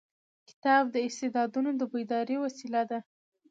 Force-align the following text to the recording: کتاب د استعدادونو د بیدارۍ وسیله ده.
کتاب 0.49 0.83
د 0.91 0.97
استعدادونو 1.07 1.69
د 1.79 1.81
بیدارۍ 1.93 2.37
وسیله 2.39 2.81
ده. 2.89 2.99